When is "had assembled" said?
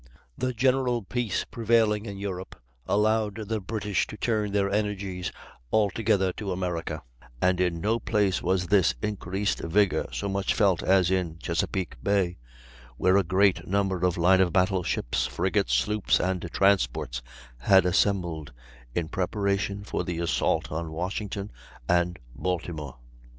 17.59-18.51